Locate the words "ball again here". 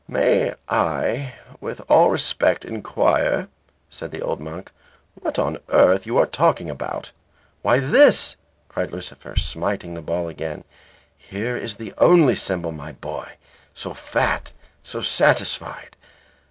10.01-11.55